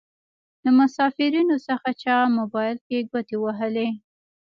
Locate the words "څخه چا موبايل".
1.67-2.77